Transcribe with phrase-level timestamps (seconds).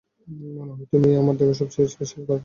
[0.53, 2.39] মনেহয় তুমিই আমার দেখা সবচেয়ে স্পেশাল গার্ল।